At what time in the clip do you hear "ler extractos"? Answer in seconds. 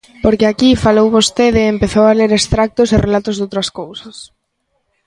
2.19-2.89